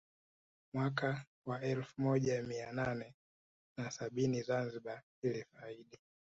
Mwaka 0.73 1.25
wa 1.45 1.61
elfu 1.61 2.01
moja 2.01 2.41
mia 2.43 2.71
nane 2.71 3.13
na 3.77 3.91
sabini 3.91 4.41
Zanzibar 4.41 5.01
ilifaidi 5.23 5.99